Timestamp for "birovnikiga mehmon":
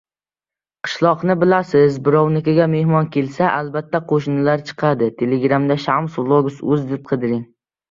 2.07-3.11